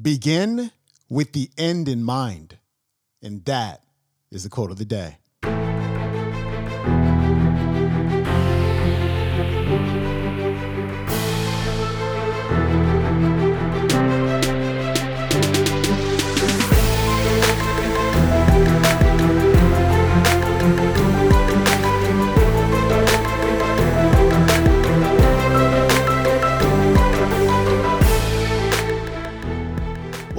Begin 0.00 0.70
with 1.08 1.32
the 1.32 1.50
end 1.56 1.88
in 1.88 2.02
mind. 2.02 2.58
And 3.22 3.44
that 3.46 3.82
is 4.30 4.44
the 4.44 4.50
quote 4.50 4.70
of 4.70 4.78
the 4.78 4.84
day. 4.84 5.16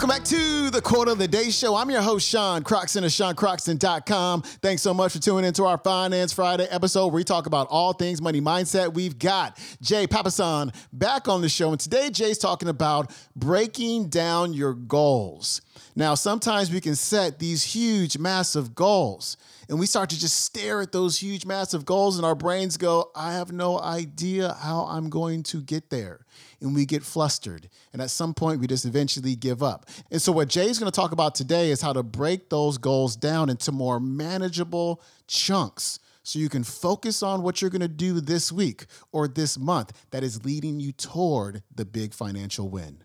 Welcome 0.00 0.16
back 0.16 0.24
to 0.28 0.70
the 0.70 0.80
Quote 0.80 1.08
of 1.08 1.18
the 1.18 1.28
Day 1.28 1.50
Show. 1.50 1.76
I'm 1.76 1.90
your 1.90 2.00
host, 2.00 2.26
Sean 2.26 2.62
Croxton 2.62 3.04
of 3.04 3.10
SeanCroxton.com. 3.10 4.40
Thanks 4.40 4.80
so 4.80 4.94
much 4.94 5.12
for 5.12 5.18
tuning 5.18 5.44
into 5.44 5.66
our 5.66 5.76
Finance 5.76 6.32
Friday 6.32 6.64
episode 6.70 7.08
where 7.08 7.16
we 7.16 7.24
talk 7.24 7.44
about 7.44 7.66
all 7.68 7.92
things 7.92 8.22
money 8.22 8.40
mindset. 8.40 8.94
We've 8.94 9.18
got 9.18 9.58
Jay 9.82 10.06
Papasan 10.06 10.74
back 10.90 11.28
on 11.28 11.42
the 11.42 11.50
show. 11.50 11.72
And 11.72 11.78
today, 11.78 12.08
Jay's 12.08 12.38
talking 12.38 12.70
about 12.70 13.14
breaking 13.36 14.08
down 14.08 14.54
your 14.54 14.72
goals. 14.72 15.60
Now, 15.94 16.14
sometimes 16.14 16.72
we 16.72 16.80
can 16.80 16.96
set 16.96 17.38
these 17.38 17.62
huge, 17.62 18.16
massive 18.16 18.74
goals 18.74 19.36
and 19.70 19.78
we 19.78 19.86
start 19.86 20.10
to 20.10 20.18
just 20.18 20.44
stare 20.44 20.80
at 20.80 20.90
those 20.90 21.22
huge, 21.22 21.46
massive 21.46 21.84
goals, 21.84 22.16
and 22.16 22.26
our 22.26 22.34
brains 22.34 22.76
go, 22.76 23.12
I 23.14 23.34
have 23.34 23.52
no 23.52 23.78
idea 23.78 24.56
how 24.60 24.84
I'm 24.86 25.08
going 25.08 25.44
to 25.44 25.62
get 25.62 25.90
there. 25.90 26.26
And 26.60 26.74
we 26.74 26.84
get 26.84 27.04
flustered. 27.04 27.68
And 27.92 28.02
at 28.02 28.10
some 28.10 28.34
point, 28.34 28.60
we 28.60 28.66
just 28.66 28.84
eventually 28.84 29.36
give 29.36 29.62
up. 29.62 29.86
And 30.10 30.20
so, 30.20 30.32
what 30.32 30.48
Jay's 30.48 30.80
going 30.80 30.90
to 30.90 30.94
talk 30.94 31.12
about 31.12 31.36
today 31.36 31.70
is 31.70 31.82
how 31.82 31.92
to 31.92 32.02
break 32.02 32.50
those 32.50 32.78
goals 32.78 33.14
down 33.14 33.48
into 33.48 33.70
more 33.70 34.00
manageable 34.00 35.00
chunks 35.28 36.00
so 36.24 36.40
you 36.40 36.48
can 36.48 36.64
focus 36.64 37.22
on 37.22 37.42
what 37.42 37.62
you're 37.62 37.70
going 37.70 37.80
to 37.80 37.86
do 37.88 38.20
this 38.20 38.50
week 38.50 38.86
or 39.12 39.28
this 39.28 39.56
month 39.56 39.92
that 40.10 40.24
is 40.24 40.44
leading 40.44 40.80
you 40.80 40.90
toward 40.90 41.62
the 41.72 41.84
big 41.84 42.12
financial 42.12 42.68
win. 42.68 43.04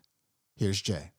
Here's 0.56 0.82
Jay. 0.82 1.12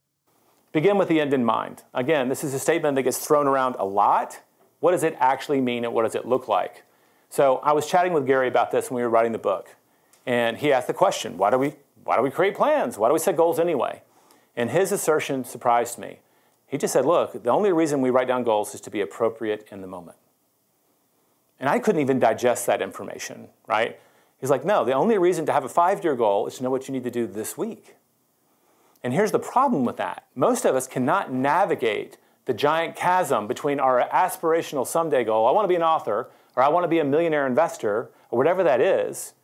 Begin 0.72 0.98
with 0.98 1.08
the 1.08 1.20
end 1.20 1.32
in 1.32 1.44
mind. 1.44 1.84
Again, 1.94 2.28
this 2.28 2.42
is 2.42 2.52
a 2.52 2.58
statement 2.58 2.96
that 2.96 3.04
gets 3.04 3.24
thrown 3.24 3.46
around 3.46 3.76
a 3.78 3.84
lot 3.84 4.40
what 4.80 4.92
does 4.92 5.02
it 5.02 5.16
actually 5.18 5.60
mean 5.60 5.84
and 5.84 5.92
what 5.92 6.02
does 6.02 6.14
it 6.14 6.26
look 6.26 6.48
like? 6.48 6.84
So 7.28 7.56
I 7.58 7.72
was 7.72 7.86
chatting 7.86 8.12
with 8.12 8.26
Gary 8.26 8.48
about 8.48 8.70
this 8.70 8.90
when 8.90 8.96
we 8.96 9.02
were 9.02 9.08
writing 9.08 9.32
the 9.32 9.38
book. 9.38 9.74
And 10.26 10.58
he 10.58 10.72
asked 10.72 10.86
the 10.86 10.94
question, 10.94 11.38
why 11.38 11.50
do 11.50 11.58
we, 11.58 11.74
why 12.04 12.16
do 12.16 12.22
we 12.22 12.30
create 12.30 12.54
plans? 12.54 12.98
Why 12.98 13.08
do 13.08 13.14
we 13.14 13.18
set 13.18 13.36
goals 13.36 13.58
anyway? 13.58 14.02
And 14.56 14.70
his 14.70 14.92
assertion 14.92 15.44
surprised 15.44 15.98
me. 15.98 16.20
He 16.66 16.78
just 16.78 16.92
said, 16.92 17.06
look, 17.06 17.42
the 17.42 17.50
only 17.50 17.72
reason 17.72 18.00
we 18.00 18.10
write 18.10 18.28
down 18.28 18.42
goals 18.42 18.74
is 18.74 18.80
to 18.82 18.90
be 18.90 19.00
appropriate 19.00 19.68
in 19.70 19.82
the 19.82 19.86
moment. 19.86 20.16
And 21.60 21.68
I 21.68 21.78
couldn't 21.78 22.00
even 22.00 22.18
digest 22.18 22.66
that 22.66 22.82
information, 22.82 23.48
right? 23.66 23.98
He's 24.40 24.50
like, 24.50 24.64
no, 24.64 24.84
the 24.84 24.92
only 24.92 25.16
reason 25.16 25.46
to 25.46 25.52
have 25.52 25.64
a 25.64 25.68
five 25.68 26.02
year 26.04 26.14
goal 26.14 26.46
is 26.46 26.56
to 26.56 26.62
know 26.62 26.70
what 26.70 26.88
you 26.88 26.92
need 26.92 27.04
to 27.04 27.10
do 27.10 27.26
this 27.26 27.56
week. 27.56 27.96
And 29.02 29.12
here's 29.12 29.32
the 29.32 29.38
problem 29.38 29.84
with 29.84 29.96
that 29.98 30.24
most 30.34 30.64
of 30.64 30.74
us 30.74 30.86
cannot 30.86 31.32
navigate 31.32 32.18
the 32.46 32.54
giant 32.54 32.96
chasm 32.96 33.46
between 33.46 33.78
our 33.78 34.08
aspirational 34.08 34.86
someday 34.86 35.24
goal, 35.24 35.46
I 35.46 35.50
want 35.50 35.64
to 35.64 35.68
be 35.68 35.76
an 35.76 35.82
author, 35.82 36.30
or 36.56 36.62
I 36.62 36.68
want 36.68 36.84
to 36.84 36.88
be 36.88 36.98
a 36.98 37.04
millionaire 37.04 37.46
investor, 37.46 38.10
or 38.30 38.38
whatever 38.38 38.64
that 38.64 38.80
is, 38.80 39.34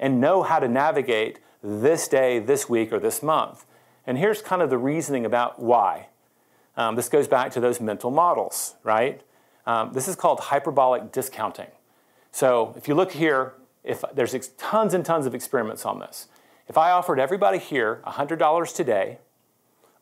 and 0.00 0.20
know 0.20 0.42
how 0.42 0.58
to 0.58 0.68
navigate 0.68 1.38
this 1.62 2.08
day, 2.08 2.38
this 2.38 2.68
week, 2.68 2.92
or 2.92 2.98
this 2.98 3.22
month. 3.22 3.64
And 4.06 4.18
here's 4.18 4.42
kind 4.42 4.62
of 4.62 4.70
the 4.70 4.78
reasoning 4.78 5.24
about 5.24 5.60
why. 5.60 6.08
Um, 6.76 6.96
this 6.96 7.08
goes 7.08 7.28
back 7.28 7.52
to 7.52 7.60
those 7.60 7.80
mental 7.80 8.10
models, 8.10 8.76
right? 8.82 9.20
Um, 9.66 9.92
this 9.92 10.08
is 10.08 10.16
called 10.16 10.40
hyperbolic 10.40 11.12
discounting. 11.12 11.68
So 12.30 12.72
if 12.76 12.88
you 12.88 12.94
look 12.94 13.12
here, 13.12 13.54
if 13.84 14.02
there's 14.14 14.34
tons 14.56 14.94
and 14.94 15.04
tons 15.04 15.26
of 15.26 15.34
experiments 15.34 15.84
on 15.84 15.98
this. 15.98 16.28
If 16.68 16.78
I 16.78 16.90
offered 16.90 17.18
everybody 17.18 17.58
here 17.58 18.00
$100 18.06 18.74
today 18.74 19.18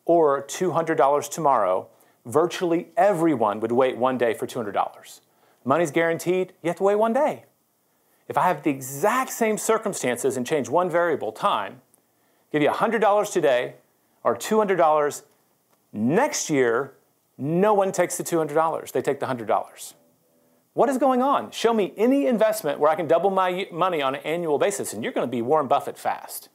or 0.05 0.43
$200 0.43 1.29
tomorrow, 1.29 1.89
virtually 2.27 2.89
everyone 2.97 3.59
would 3.61 3.71
wait 3.71 3.97
one 3.97 4.17
day 4.17 4.33
for 4.33 4.45
$200. 4.45 5.21
Money's 5.65 5.91
guaranteed, 5.91 6.53
you 6.61 6.67
have 6.67 6.77
to 6.77 6.83
wait 6.83 6.95
one 6.95 7.13
day. 7.13 7.45
If 8.27 8.37
I 8.37 8.43
have 8.47 8.63
the 8.63 8.69
exact 8.69 9.31
same 9.31 9.57
circumstances 9.57 10.37
and 10.37 10.45
change 10.45 10.69
one 10.69 10.89
variable, 10.89 11.31
time, 11.31 11.81
give 12.51 12.61
you 12.61 12.69
$100 12.69 13.31
today 13.31 13.75
or 14.23 14.35
$200 14.35 15.23
next 15.93 16.49
year, 16.49 16.93
no 17.37 17.73
one 17.73 17.91
takes 17.91 18.17
the 18.17 18.23
$200. 18.23 18.91
They 18.91 19.01
take 19.01 19.19
the 19.19 19.25
$100. 19.25 19.93
What 20.73 20.89
is 20.89 20.97
going 20.97 21.21
on? 21.21 21.51
Show 21.51 21.73
me 21.73 21.93
any 21.97 22.27
investment 22.27 22.79
where 22.79 22.91
I 22.91 22.95
can 22.95 23.07
double 23.07 23.29
my 23.29 23.67
money 23.71 24.01
on 24.01 24.15
an 24.15 24.21
annual 24.23 24.59
basis, 24.59 24.93
and 24.93 25.03
you're 25.03 25.13
going 25.13 25.25
to 25.25 25.31
be 25.31 25.41
Warren 25.41 25.67
Buffett 25.67 25.97
fast. 25.97 26.49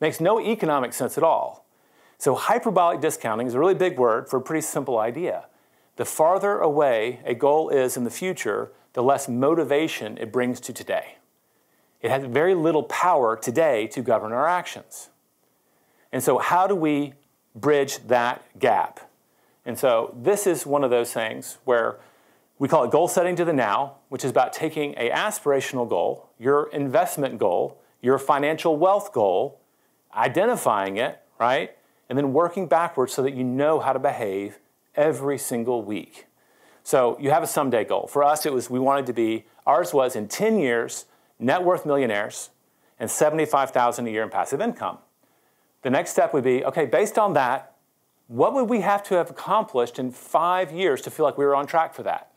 Makes 0.00 0.20
no 0.20 0.40
economic 0.40 0.92
sense 0.92 1.18
at 1.18 1.24
all. 1.24 1.65
So, 2.18 2.34
hyperbolic 2.34 3.00
discounting 3.00 3.46
is 3.46 3.54
a 3.54 3.58
really 3.58 3.74
big 3.74 3.98
word 3.98 4.28
for 4.28 4.38
a 4.38 4.42
pretty 4.42 4.62
simple 4.62 4.98
idea. 4.98 5.46
The 5.96 6.04
farther 6.04 6.58
away 6.58 7.20
a 7.24 7.34
goal 7.34 7.68
is 7.68 7.96
in 7.96 8.04
the 8.04 8.10
future, 8.10 8.72
the 8.94 9.02
less 9.02 9.28
motivation 9.28 10.16
it 10.18 10.32
brings 10.32 10.60
to 10.60 10.72
today. 10.72 11.16
It 12.00 12.10
has 12.10 12.24
very 12.24 12.54
little 12.54 12.84
power 12.84 13.36
today 13.36 13.86
to 13.88 14.00
govern 14.00 14.32
our 14.32 14.48
actions. 14.48 15.10
And 16.12 16.22
so, 16.22 16.38
how 16.38 16.66
do 16.66 16.74
we 16.74 17.14
bridge 17.54 17.98
that 18.06 18.58
gap? 18.58 19.00
And 19.64 19.78
so, 19.78 20.14
this 20.16 20.46
is 20.46 20.64
one 20.64 20.84
of 20.84 20.90
those 20.90 21.12
things 21.12 21.58
where 21.64 21.98
we 22.58 22.68
call 22.68 22.84
it 22.84 22.90
goal 22.90 23.08
setting 23.08 23.36
to 23.36 23.44
the 23.44 23.52
now, 23.52 23.96
which 24.08 24.24
is 24.24 24.30
about 24.30 24.54
taking 24.54 24.94
a 24.96 25.10
aspirational 25.10 25.86
goal, 25.86 26.30
your 26.38 26.70
investment 26.70 27.38
goal, 27.38 27.82
your 28.00 28.18
financial 28.18 28.76
wealth 28.76 29.12
goal, 29.12 29.60
identifying 30.14 30.96
it, 30.96 31.20
right? 31.38 31.76
And 32.08 32.16
then 32.16 32.32
working 32.32 32.66
backwards 32.66 33.12
so 33.12 33.22
that 33.22 33.34
you 33.34 33.44
know 33.44 33.80
how 33.80 33.92
to 33.92 33.98
behave 33.98 34.58
every 34.94 35.38
single 35.38 35.82
week. 35.82 36.26
So 36.82 37.16
you 37.20 37.30
have 37.30 37.42
a 37.42 37.48
someday 37.48 37.84
goal. 37.84 38.06
For 38.06 38.22
us, 38.22 38.46
it 38.46 38.52
was 38.52 38.70
we 38.70 38.78
wanted 38.78 39.06
to 39.06 39.12
be, 39.12 39.44
ours 39.66 39.92
was 39.92 40.14
in 40.14 40.28
10 40.28 40.58
years, 40.58 41.06
net 41.38 41.64
worth 41.64 41.84
millionaires 41.84 42.50
and 42.98 43.10
75,000 43.10 44.06
a 44.06 44.10
year 44.10 44.22
in 44.22 44.30
passive 44.30 44.60
income. 44.60 44.98
The 45.82 45.90
next 45.90 46.10
step 46.10 46.32
would 46.32 46.44
be, 46.44 46.64
okay, 46.64 46.86
based 46.86 47.18
on 47.18 47.34
that, 47.34 47.74
what 48.28 48.54
would 48.54 48.68
we 48.68 48.80
have 48.80 49.02
to 49.04 49.14
have 49.16 49.30
accomplished 49.30 49.98
in 49.98 50.10
five 50.10 50.72
years 50.72 51.00
to 51.02 51.10
feel 51.10 51.26
like 51.26 51.36
we 51.36 51.44
were 51.44 51.54
on 51.54 51.66
track 51.66 51.94
for 51.94 52.02
that? 52.04 52.30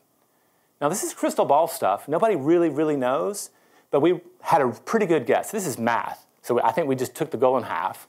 Now, 0.81 0.90
this 0.90 1.03
is 1.03 1.13
crystal 1.13 1.46
ball 1.46 1.68
stuff. 1.68 2.07
Nobody 2.07 2.36
really, 2.36 2.69
really 2.69 2.96
knows, 2.96 3.50
but 3.91 4.01
we 4.01 4.22
had 4.41 4.62
a 4.62 4.69
pretty 4.69 5.06
good 5.06 5.25
guess. 5.25 5.51
This 5.51 5.66
is 5.66 5.78
math. 5.78 6.25
So 6.41 6.62
I 6.62 6.72
think 6.72 6.88
we 6.88 6.96
just 6.96 7.16
took 7.16 7.31
the 7.31 7.38
goal 7.38 7.57
in 7.57 7.63
half 7.63 8.07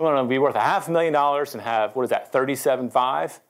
we 0.00 0.06
want 0.06 0.24
to 0.24 0.28
be 0.28 0.38
worth 0.38 0.54
a 0.54 0.60
half 0.60 0.88
a 0.88 0.90
million 0.90 1.12
dollars 1.12 1.52
and 1.54 1.62
have, 1.62 1.94
what 1.94 2.04
is 2.04 2.10
that, 2.10 2.32
37.5, 2.32 3.40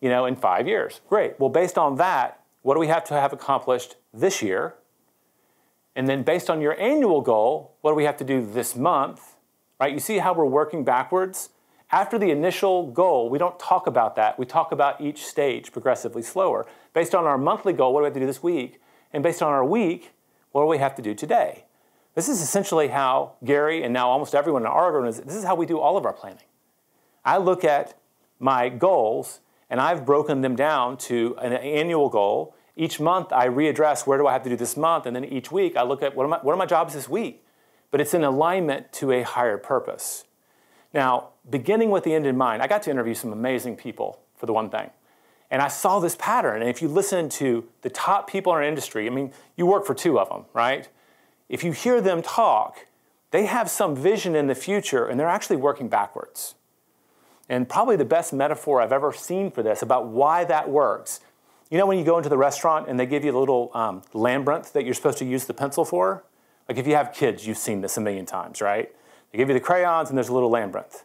you 0.00 0.08
know, 0.08 0.24
in 0.24 0.34
five 0.34 0.66
years. 0.66 1.02
Great. 1.10 1.38
Well, 1.38 1.50
based 1.50 1.76
on 1.76 1.96
that, 1.96 2.40
what 2.62 2.74
do 2.74 2.80
we 2.80 2.86
have 2.86 3.04
to 3.04 3.14
have 3.14 3.34
accomplished 3.34 3.96
this 4.14 4.40
year? 4.40 4.76
And 5.94 6.08
then 6.08 6.22
based 6.22 6.48
on 6.48 6.62
your 6.62 6.78
annual 6.80 7.20
goal, 7.20 7.76
what 7.82 7.90
do 7.90 7.96
we 7.96 8.04
have 8.04 8.16
to 8.16 8.24
do 8.24 8.44
this 8.44 8.74
month? 8.74 9.36
Right? 9.78 9.92
You 9.92 10.00
see 10.00 10.18
how 10.18 10.32
we're 10.32 10.46
working 10.46 10.84
backwards? 10.84 11.50
After 11.92 12.18
the 12.18 12.30
initial 12.30 12.90
goal, 12.90 13.28
we 13.28 13.38
don't 13.38 13.58
talk 13.58 13.86
about 13.86 14.16
that. 14.16 14.38
We 14.38 14.46
talk 14.46 14.72
about 14.72 15.02
each 15.02 15.26
stage 15.26 15.70
progressively 15.70 16.22
slower. 16.22 16.66
Based 16.94 17.14
on 17.14 17.26
our 17.26 17.36
monthly 17.36 17.74
goal, 17.74 17.92
what 17.92 18.00
do 18.00 18.04
we 18.04 18.06
have 18.06 18.14
to 18.14 18.20
do 18.20 18.26
this 18.26 18.42
week? 18.42 18.80
And 19.12 19.22
based 19.22 19.42
on 19.42 19.52
our 19.52 19.64
week, 19.64 20.12
what 20.52 20.62
do 20.62 20.66
we 20.66 20.78
have 20.78 20.94
to 20.94 21.02
do 21.02 21.14
today? 21.14 21.64
This 22.14 22.28
is 22.28 22.42
essentially 22.42 22.88
how 22.88 23.34
Gary 23.44 23.82
and 23.82 23.92
now 23.92 24.08
almost 24.08 24.34
everyone 24.34 24.62
in 24.62 24.68
our 24.68 24.92
organization, 24.94 25.28
this 25.28 25.36
is 25.36 25.44
how 25.44 25.54
we 25.54 25.66
do 25.66 25.78
all 25.78 25.96
of 25.96 26.04
our 26.04 26.12
planning. 26.12 26.42
I 27.24 27.38
look 27.38 27.64
at 27.64 27.94
my 28.38 28.68
goals 28.68 29.40
and 29.68 29.80
I've 29.80 30.04
broken 30.04 30.40
them 30.40 30.56
down 30.56 30.96
to 30.98 31.36
an 31.40 31.52
annual 31.52 32.08
goal. 32.08 32.54
Each 32.76 32.98
month 32.98 33.32
I 33.32 33.46
readdress 33.48 34.06
where 34.06 34.18
do 34.18 34.26
I 34.26 34.32
have 34.32 34.42
to 34.42 34.50
do 34.50 34.56
this 34.56 34.76
month, 34.76 35.06
and 35.06 35.14
then 35.14 35.24
each 35.24 35.52
week 35.52 35.76
I 35.76 35.82
look 35.82 36.02
at 36.02 36.16
what 36.16 36.24
are 36.24 36.28
my, 36.28 36.38
what 36.38 36.52
are 36.52 36.56
my 36.56 36.66
jobs 36.66 36.94
this 36.94 37.08
week. 37.08 37.44
But 37.90 38.00
it's 38.00 38.14
in 38.14 38.24
alignment 38.24 38.92
to 38.94 39.12
a 39.12 39.22
higher 39.22 39.58
purpose. 39.58 40.24
Now, 40.92 41.30
beginning 41.48 41.90
with 41.90 42.04
the 42.04 42.14
end 42.14 42.26
in 42.26 42.36
mind, 42.36 42.62
I 42.62 42.66
got 42.66 42.82
to 42.84 42.90
interview 42.90 43.14
some 43.14 43.32
amazing 43.32 43.76
people 43.76 44.20
for 44.36 44.46
the 44.46 44.52
one 44.52 44.70
thing. 44.70 44.90
And 45.50 45.60
I 45.60 45.68
saw 45.68 45.98
this 45.98 46.16
pattern. 46.16 46.60
And 46.62 46.70
if 46.70 46.80
you 46.80 46.88
listen 46.88 47.28
to 47.30 47.68
the 47.82 47.90
top 47.90 48.30
people 48.30 48.52
in 48.52 48.56
our 48.56 48.64
industry, 48.64 49.06
I 49.06 49.10
mean, 49.10 49.32
you 49.56 49.66
work 49.66 49.84
for 49.84 49.94
two 49.94 50.18
of 50.18 50.28
them, 50.28 50.44
right? 50.52 50.88
If 51.50 51.64
you 51.64 51.72
hear 51.72 52.00
them 52.00 52.22
talk, 52.22 52.86
they 53.32 53.44
have 53.46 53.68
some 53.68 53.94
vision 53.94 54.34
in 54.34 54.46
the 54.46 54.54
future 54.54 55.06
and 55.06 55.18
they're 55.18 55.28
actually 55.28 55.56
working 55.56 55.88
backwards. 55.88 56.54
And 57.48 57.68
probably 57.68 57.96
the 57.96 58.04
best 58.04 58.32
metaphor 58.32 58.80
I've 58.80 58.92
ever 58.92 59.12
seen 59.12 59.50
for 59.50 59.62
this 59.62 59.82
about 59.82 60.06
why 60.06 60.44
that 60.44 60.70
works. 60.70 61.18
You 61.68 61.76
know, 61.76 61.86
when 61.86 61.98
you 61.98 62.04
go 62.04 62.16
into 62.16 62.28
the 62.28 62.38
restaurant 62.38 62.88
and 62.88 62.98
they 62.98 63.04
give 63.04 63.24
you 63.24 63.36
a 63.36 63.38
little 63.38 63.72
um, 63.74 64.02
that 64.12 64.82
you're 64.84 64.94
supposed 64.94 65.18
to 65.18 65.24
use 65.24 65.44
the 65.44 65.54
pencil 65.54 65.84
for? 65.84 66.24
Like 66.68 66.78
if 66.78 66.86
you 66.86 66.94
have 66.94 67.12
kids, 67.12 67.44
you've 67.44 67.58
seen 67.58 67.80
this 67.80 67.96
a 67.96 68.00
million 68.00 68.26
times, 68.26 68.60
right? 68.60 68.94
They 69.32 69.38
give 69.38 69.48
you 69.48 69.54
the 69.54 69.60
crayons 69.60 70.08
and 70.08 70.16
there's 70.16 70.28
a 70.28 70.32
little 70.32 70.50
labyrinth. 70.50 71.04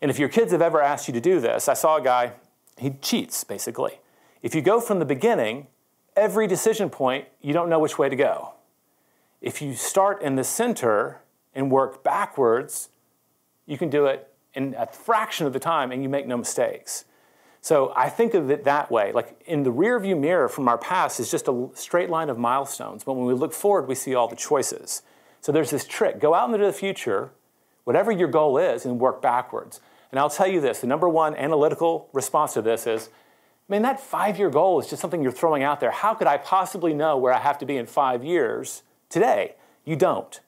And 0.00 0.12
if 0.12 0.18
your 0.18 0.28
kids 0.28 0.52
have 0.52 0.62
ever 0.62 0.80
asked 0.80 1.08
you 1.08 1.14
to 1.14 1.20
do 1.20 1.40
this, 1.40 1.68
I 1.68 1.74
saw 1.74 1.96
a 1.96 2.02
guy, 2.02 2.32
he 2.78 2.90
cheats 3.02 3.42
basically. 3.42 3.98
If 4.42 4.54
you 4.54 4.62
go 4.62 4.80
from 4.80 5.00
the 5.00 5.04
beginning, 5.04 5.66
every 6.14 6.46
decision 6.46 6.88
point, 6.88 7.26
you 7.40 7.52
don't 7.52 7.68
know 7.68 7.80
which 7.80 7.98
way 7.98 8.08
to 8.08 8.16
go. 8.16 8.54
If 9.42 9.60
you 9.60 9.74
start 9.74 10.22
in 10.22 10.36
the 10.36 10.44
center 10.44 11.20
and 11.52 11.68
work 11.70 12.04
backwards, 12.04 12.90
you 13.66 13.76
can 13.76 13.90
do 13.90 14.06
it 14.06 14.32
in 14.54 14.74
a 14.78 14.86
fraction 14.86 15.46
of 15.46 15.52
the 15.52 15.58
time 15.58 15.90
and 15.90 16.00
you 16.00 16.08
make 16.08 16.28
no 16.28 16.36
mistakes. 16.36 17.04
So 17.60 17.92
I 17.96 18.08
think 18.08 18.34
of 18.34 18.50
it 18.50 18.64
that 18.64 18.90
way. 18.90 19.10
Like 19.12 19.40
in 19.46 19.64
the 19.64 19.72
rearview 19.72 20.18
mirror 20.18 20.48
from 20.48 20.68
our 20.68 20.78
past 20.78 21.18
is 21.18 21.30
just 21.30 21.48
a 21.48 21.68
straight 21.74 22.08
line 22.08 22.30
of 22.30 22.38
milestones, 22.38 23.02
but 23.02 23.14
when 23.14 23.26
we 23.26 23.34
look 23.34 23.52
forward, 23.52 23.88
we 23.88 23.96
see 23.96 24.14
all 24.14 24.28
the 24.28 24.36
choices. 24.36 25.02
So 25.40 25.50
there's 25.50 25.70
this 25.70 25.84
trick 25.84 26.20
go 26.20 26.34
out 26.34 26.52
into 26.52 26.64
the 26.64 26.72
future, 26.72 27.30
whatever 27.82 28.12
your 28.12 28.28
goal 28.28 28.58
is, 28.58 28.84
and 28.84 29.00
work 29.00 29.20
backwards. 29.20 29.80
And 30.12 30.20
I'll 30.20 30.30
tell 30.30 30.46
you 30.46 30.60
this 30.60 30.80
the 30.80 30.86
number 30.86 31.08
one 31.08 31.34
analytical 31.34 32.08
response 32.12 32.54
to 32.54 32.62
this 32.62 32.86
is, 32.86 33.10
man, 33.68 33.82
that 33.82 33.98
five 33.98 34.38
year 34.38 34.50
goal 34.50 34.78
is 34.78 34.88
just 34.88 35.02
something 35.02 35.20
you're 35.20 35.32
throwing 35.32 35.64
out 35.64 35.80
there. 35.80 35.90
How 35.90 36.14
could 36.14 36.28
I 36.28 36.36
possibly 36.36 36.94
know 36.94 37.16
where 37.16 37.32
I 37.32 37.38
have 37.38 37.58
to 37.58 37.66
be 37.66 37.76
in 37.76 37.86
five 37.86 38.22
years 38.22 38.82
today? 39.12 39.54
You 39.84 39.96
don't. 39.96 40.40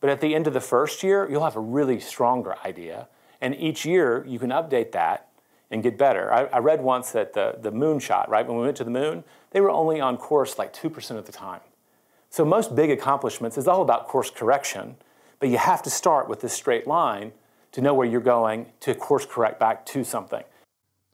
But 0.00 0.10
at 0.10 0.20
the 0.20 0.34
end 0.34 0.46
of 0.46 0.52
the 0.52 0.60
first 0.60 1.02
year, 1.02 1.28
you'll 1.30 1.44
have 1.44 1.56
a 1.56 1.60
really 1.60 2.00
stronger 2.00 2.56
idea. 2.64 3.08
And 3.40 3.54
each 3.56 3.84
year, 3.84 4.24
you 4.26 4.38
can 4.38 4.50
update 4.50 4.92
that 4.92 5.28
and 5.70 5.82
get 5.82 5.98
better. 5.98 6.32
I, 6.32 6.44
I 6.44 6.58
read 6.58 6.82
once 6.82 7.10
that 7.12 7.32
the, 7.32 7.56
the 7.60 7.70
moon 7.70 7.98
shot, 7.98 8.28
right, 8.28 8.46
when 8.46 8.56
we 8.58 8.64
went 8.64 8.76
to 8.78 8.84
the 8.84 8.90
moon, 8.90 9.24
they 9.50 9.60
were 9.60 9.70
only 9.70 10.00
on 10.00 10.16
course 10.16 10.58
like 10.58 10.74
2% 10.74 11.16
of 11.16 11.26
the 11.26 11.32
time. 11.32 11.60
So 12.30 12.44
most 12.44 12.74
big 12.74 12.90
accomplishments 12.90 13.56
is 13.56 13.66
all 13.66 13.82
about 13.82 14.08
course 14.08 14.30
correction, 14.30 14.96
but 15.40 15.48
you 15.48 15.58
have 15.58 15.82
to 15.82 15.90
start 15.90 16.28
with 16.28 16.40
this 16.40 16.52
straight 16.52 16.86
line 16.86 17.32
to 17.72 17.80
know 17.80 17.94
where 17.94 18.06
you're 18.06 18.20
going 18.20 18.66
to 18.80 18.94
course 18.94 19.26
correct 19.26 19.58
back 19.58 19.84
to 19.86 20.04
something. 20.04 20.44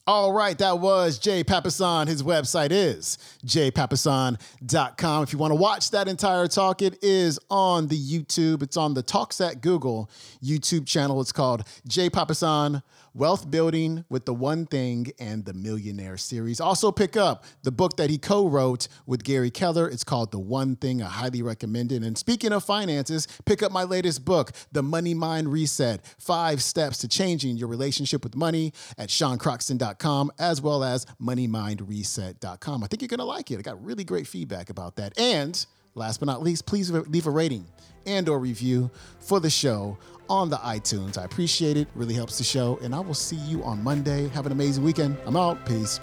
All 0.07 0.33
right, 0.33 0.57
that 0.59 0.79
was 0.79 1.19
Jay 1.19 1.45
Papasan. 1.45 2.09
His 2.09 2.23
website 2.23 2.71
is 2.73 3.19
jaypapasan.com. 3.45 5.23
If 5.23 5.33
you 5.33 5.39
want 5.39 5.51
to 5.51 5.57
watch 5.57 5.91
that 5.91 6.09
entire 6.09 6.49
talk, 6.49 6.81
it 6.81 6.99
is 7.03 7.39
on 7.51 7.87
the 7.87 7.99
YouTube. 7.99 8.63
It's 8.63 8.79
on 8.79 8.95
the 8.95 9.03
Talks 9.03 9.41
at 9.43 9.61
Google 9.61 10.11
YouTube 10.43 10.87
channel. 10.87 11.21
It's 11.21 11.33
called 11.33 11.65
Jay 11.87 12.09
Papasan 12.09 12.83
Wealth 13.13 13.51
Building 13.51 14.05
with 14.09 14.25
the 14.25 14.33
One 14.33 14.67
Thing 14.67 15.13
and 15.19 15.45
the 15.45 15.53
Millionaire 15.53 16.17
series. 16.17 16.61
Also, 16.61 16.93
pick 16.93 17.17
up 17.17 17.45
the 17.63 17.73
book 17.73 17.97
that 17.97 18.09
he 18.09 18.19
co 18.19 18.49
wrote 18.49 18.89
with 19.07 19.23
Gary 19.23 19.51
Keller. 19.51 19.89
It's 19.89 20.05
called 20.05 20.31
The 20.31 20.39
One 20.39 20.77
Thing. 20.77 21.03
I 21.03 21.09
highly 21.09 21.43
recommend 21.43 21.93
it. 21.93 22.03
And 22.03 22.17
speaking 22.17 22.53
of 22.53 22.65
finances, 22.65 23.29
pick 23.45 23.63
up 23.63 23.73
my 23.73 23.83
latest 23.83 24.25
book, 24.25 24.53
The 24.73 24.83
Money 24.83 25.13
Mind 25.13 25.53
Reset 25.53 26.05
Five 26.19 26.63
Steps 26.63 26.99
to 26.99 27.09
Changing 27.09 27.57
Your 27.57 27.69
Relationship 27.69 28.23
with 28.23 28.37
Money 28.37 28.73
at 28.97 29.09
SeanCroxton.com 29.09 29.90
as 30.39 30.61
well 30.61 30.85
as 30.85 31.07
MoneyMindReset.com. 31.21 32.85
I 32.85 32.87
think 32.87 33.03
you're 33.03 33.09
going 33.09 33.19
to 33.19 33.25
like 33.25 33.51
it. 33.51 33.59
I 33.59 33.63
got 33.63 33.83
really 33.85 34.05
great 34.05 34.27
feedback 34.27 34.71
about 34.71 34.97
that. 34.97 35.19
And 35.19 35.65
last 35.95 36.21
but 36.21 36.27
not 36.27 36.43
least, 36.43 36.67
please 36.67 36.91
leave 36.91 37.27
a 37.27 37.31
rating 37.31 37.67
and 38.07 38.29
or 38.29 38.39
review 38.39 38.91
for 39.21 39.41
the 39.41 39.51
show 39.51 39.99
on 40.29 40.49
the 40.49 40.57
iTunes. 40.59 41.19
I 41.19 41.25
appreciate 41.25 41.77
it. 41.77 41.89
Really 41.95 42.15
helps 42.15 42.39
the 42.39 42.45
show. 42.45 42.79
And 42.83 42.95
I 42.95 43.01
will 43.01 43.15
see 43.15 43.37
you 43.37 43.63
on 43.65 43.83
Monday. 43.83 44.29
Have 44.29 44.47
an 44.47 44.53
amazing 44.53 44.85
weekend. 44.85 45.17
I'm 45.27 45.37
out. 45.37 45.59
Peace. 45.67 46.01